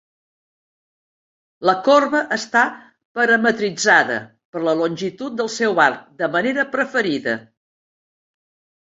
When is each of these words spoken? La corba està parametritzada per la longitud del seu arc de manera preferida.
La 1.71 1.75
corba 1.87 2.21
està 2.37 2.65
parametritzada 3.21 4.19
per 4.57 4.65
la 4.71 4.77
longitud 4.83 5.39
del 5.43 5.55
seu 5.61 5.87
arc 5.89 6.05
de 6.25 6.35
manera 6.41 6.71
preferida. 6.77 7.41